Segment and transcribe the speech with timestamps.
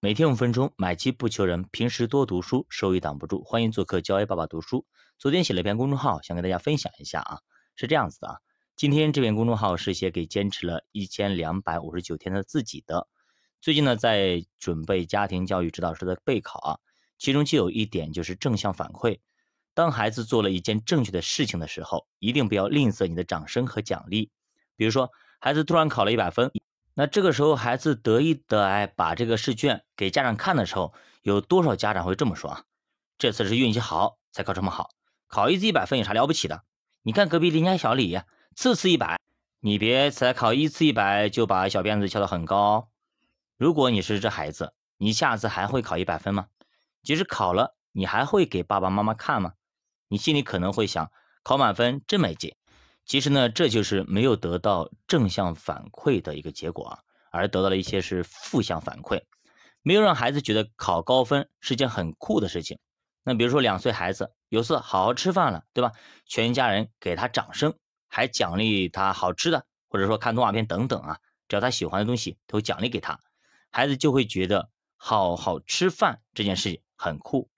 [0.00, 3.42] 每天五分钟，买机不求人，平时多读书，收益挡不住。
[3.42, 4.86] 欢迎做客教 A 爸爸读书。
[5.18, 7.40] 昨天写了一篇公众号，想跟大家分享一下啊，
[7.74, 8.36] 是这样子的啊。
[8.76, 13.08] 今天这篇公众号是写给坚持了一千两百五十九天的自己的。
[13.60, 16.78] 最近呢，在准备家庭教育指导师的备考啊，
[17.18, 19.18] 其中就有一点就是正向反馈。
[19.74, 24.30] 当孩子做了一件正确的事情的时候，一定不要吝啬你的掌声和奖励。
[24.76, 25.10] 比如说，
[25.40, 26.52] 孩子突然考了一百分。
[27.00, 30.92] 那这个时候，孩子得意的哎，把这个试卷给家长看的时候，
[31.22, 32.64] 有多少家长会这么说啊？
[33.18, 34.90] 这次是运气好才考这么好，
[35.28, 36.64] 考一次一百分有啥了不起的？
[37.02, 38.20] 你看隔壁邻家小李，
[38.56, 39.20] 次次一百，
[39.60, 42.88] 你别才考一次一百就把小辫子翘得很高。
[43.56, 46.48] 如果你是这孩子，你下次还会考一百分吗？
[47.04, 49.52] 即使考了，你还会给爸爸妈妈看吗？
[50.08, 51.12] 你心里可能会想，
[51.44, 52.56] 考满分真没劲。
[53.08, 56.98] 其实呢，这就是没有得到正向反馈的一个结果啊，
[57.30, 59.22] 而得到了一些是负向反馈，
[59.80, 62.78] 没有让孩子觉得考高分是件很酷的事情。
[63.22, 65.92] 那比如说两岁孩子有次好好吃饭了，对吧？
[66.26, 67.74] 全家人给他掌声，
[68.08, 73.18] 还奖励他好吃的，或者说看动画片等等啊，只要他喜欢的东西都奖励给他，
[73.70, 77.48] 孩子就会觉得好好吃饭这件事情很酷，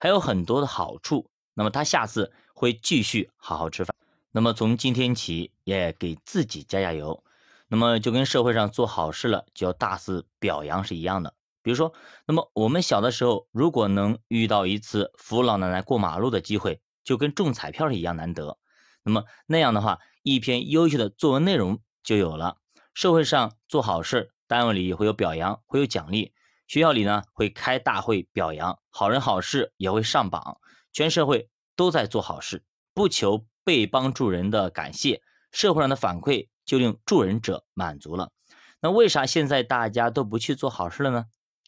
[0.00, 1.30] 还有很多的好处。
[1.52, 3.94] 那么他下次会继续好好吃饭。
[4.36, 7.24] 那么从今天起也给自己加加油，
[7.68, 11.32] 那么就跟社会上做好事了就要大肆表扬是一样的。
[11.62, 11.94] 比如说，
[12.26, 18.58] 那么我们小的时候如果能遇到一次扶老奶奶过马路的机会，就跟中彩票是一样难得。
[19.04, 22.58] 那么那样的话，一篇优秀的作文内容就有了。
[22.92, 26.34] 社会上做好事，单位里会有表扬，会有奖励，
[26.68, 30.60] 学校里呢会开大会表扬好人好事，也会上榜。
[30.92, 32.62] 全社会都在做好事，
[32.92, 33.46] 不求。
[33.66, 38.30] 被帮助人的感谢，社会上的反馈就令助人者满足了。
[38.78, 41.24] 那为啥现在大家都不去做好事了呢？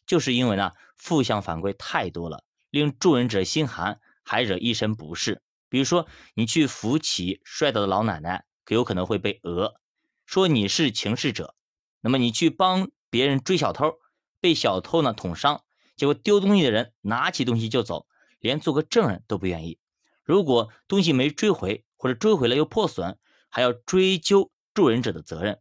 [0.07, 5.41] 就是因为呢，负向反馈太多了，令助人者心寒，还惹一身不是。
[5.67, 9.73] 比如说，你去扶起摔倒的老奶奶，可有可能会被讹，
[10.25, 11.53] 说你是情事者；
[11.99, 13.95] 那么你去帮别人追小偷，
[14.39, 15.63] 被小偷呢捅伤，
[15.97, 18.07] 结果丢东西的人拿起东西就走，
[18.39, 19.79] 连做个证人都不愿意。
[20.23, 23.17] 如果东西没追回，或者追回来又破损，
[23.49, 25.59] 还要追究助人者的责任。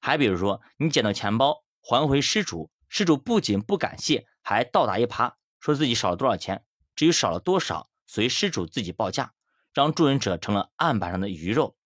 [0.00, 6.64] 还比如说，你捡到钱包还回失主，失主不仅不感谢，还倒打一耙，说自己少了多少钱，
[6.94, 9.34] 至于少了多少，随失主自己报价，
[9.74, 11.76] 让助人者成了案板上的鱼肉。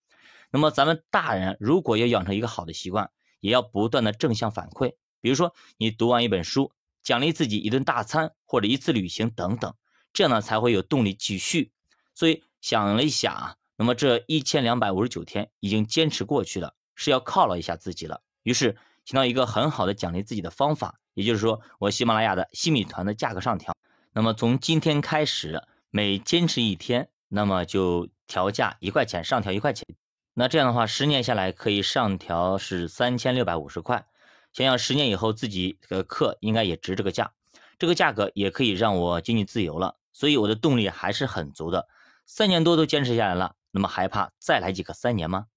[0.51, 4.95] 那么咱们大人如果要养成一个好的习惯，也要不断的正向反馈。
[5.19, 9.73] 比如说，你读完一本书，奖励自己一顿大餐或者一次旅行等等，
[10.13, 11.71] 这样呢才会有动力继续。
[12.13, 18.21] 所以想了一下啊，那么这一千两百五十九天已经坚持过去了，是要犒劳一下自己了。
[18.43, 23.75] 于是想到一个很好的奖励自己的方法，也就是说，我喜马拉雅的新米团的价格上调。
[24.13, 29.85] 那么从今天开始，每坚持一天，那么就调价一块钱，上调一块钱。
[30.33, 34.05] 那这样的话，十年下来可以上调是三千六百五十块。
[34.53, 37.33] 想想十年以后自己的课应该也值这个价，
[37.77, 39.97] 这个价格也可以让我经济自由了。
[40.13, 41.89] 所以我的动力还是很足的。
[42.25, 45.47] 三年多都坚持下来了，那么还怕再来几个三年吗？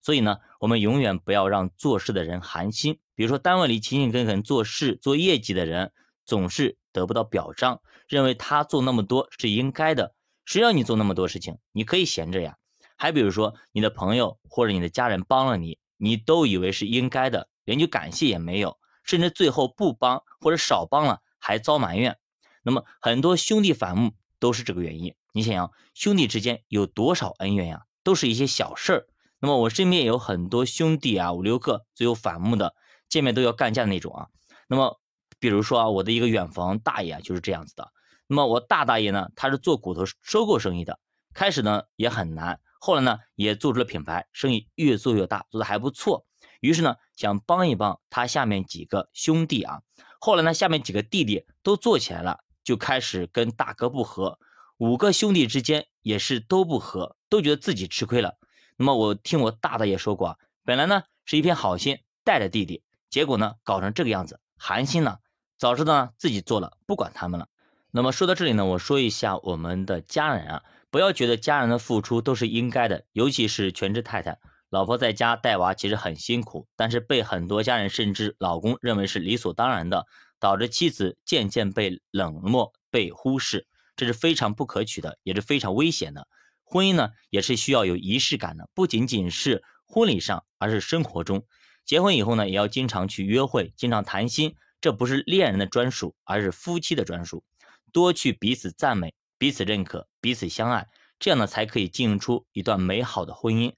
[0.00, 3.00] 所以呢，我们永远不要让做事的人寒心。
[3.14, 5.92] 比如说，单位里勤勤恳恳做事、做业绩的人，
[6.24, 10.14] 总是得不到表彰，认为他做那么多是应该的。
[10.46, 11.58] 谁让你做那么多事情？
[11.72, 12.56] 你可以闲着呀。
[12.96, 22.16] 还比如说，你的朋友或者你的家人帮了你，你都以为是应该的，连句感谢也没有，甚至最后不帮或者少帮了，还遭埋怨。
[22.62, 25.14] 那么很多兄弟反目都是这个原因。
[25.36, 27.82] 你想想，兄弟之间有多少恩怨呀？
[28.02, 29.06] 都是一些小事儿。
[29.38, 32.74] 那么我身边有很多兄弟啊，五六个最后反目的，
[33.10, 34.28] 见面都要干架的那种啊。
[34.66, 34.98] 那么
[35.38, 37.92] 比如说啊，我的一个远房大爷啊，就是这样子的。
[38.26, 40.98] 那么我大大爷呢，他是做骨头收购生意的，
[41.34, 46.24] 开始呢也很难，后来呢也做出了品牌，生意越做越大，做的还不错。
[46.60, 49.82] 于是呢想帮一帮他下面几个兄弟啊，
[50.18, 54.38] 后来呢下面几个弟弟都做起来了，就开始跟大哥不和。
[54.78, 58.36] 五个兄弟之间也是都不和，都觉得自己吃亏了。
[58.76, 65.20] 那么我听我大大爷说过啊，本来呢是一片好心带着弟弟，结果呢搞成这个样子，寒心了。
[65.56, 67.48] 早知道呢自己做了，不管他们了。
[67.90, 74.38] 那么说到这里呢，我说一下我们的家人啊，不要觉得家人的付出都是应该的，尤其是全职太太，
[74.68, 80.04] 老婆在家带娃其实很辛苦，但是被很多家人甚至老公认为是理所当然的，
[80.38, 83.66] 导致妻子渐渐被冷漠、被忽视。
[83.96, 86.28] 这是非常不可取的，也是非常危险的。
[86.62, 91.44] 婚姻呢，也是需要有仪式感的，不仅仅是婚礼上，而是生活中。
[91.84, 94.92] 结婚以后呢，也要经常去约会，经常谈心，这。
[94.92, 97.44] 不是恋人的专属，而是夫妻的专属。
[97.92, 100.88] 多去彼此赞美、彼此认可、彼此相爱，
[101.18, 103.72] 这样呢才可以经营出一段美好的婚姻。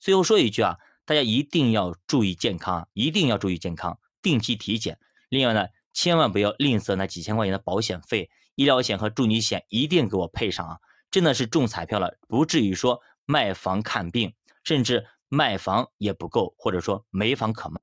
[0.00, 4.98] 最后说一句啊，大家一定要注意健康，一定要注意健康，定期体检。
[5.28, 8.30] 另外呢，千万不要吝啬那几千块钱的保险费，
[8.60, 10.78] 医疗险和重疾险一定给我配上啊！
[11.10, 14.34] 真的是中彩票了，不至于说卖房看病，
[14.64, 17.80] 甚至卖房也不够，或者说没房可卖。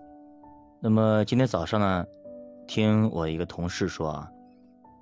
[0.80, 2.06] 那么今天早上呢，
[2.68, 4.30] 听我一个同事说啊，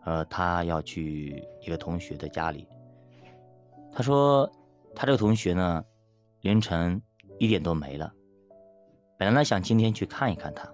[0.06, 2.66] 呃，他要去一个同学的家里，
[3.92, 4.50] 他说
[4.96, 5.84] 他这个同学呢。
[6.42, 7.02] 凌晨
[7.40, 8.14] 一点多没了，
[9.18, 10.72] 本来呢想今天去看一看他，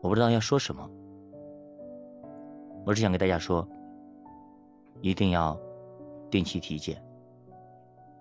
[0.00, 0.90] 我不知道要说什么，
[2.84, 3.66] 我只想跟大家说，
[5.00, 5.58] 一定要
[6.30, 7.02] 定期体检，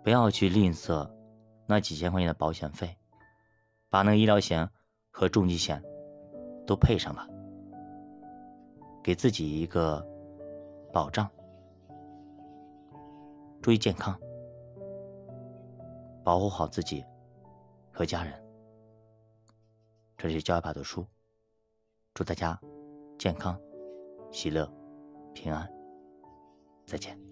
[0.04, 1.10] 不要去吝啬
[1.66, 2.96] 那几千块钱的保险费，
[3.90, 4.70] 把那个医疗险
[5.12, 5.84] 和重疾险
[6.68, 7.28] 都配上吧，
[9.04, 10.06] 给自己一个
[10.92, 11.30] 保障，
[13.62, 14.20] 注意健康。
[16.22, 17.04] 保护好自己
[17.92, 18.34] 和家人。
[20.16, 21.04] 这里是教育爸读书，
[22.14, 22.60] 祝大家
[23.18, 23.60] 健康、
[24.32, 24.70] 喜乐、
[25.34, 25.68] 平安。
[26.86, 27.29] 再见。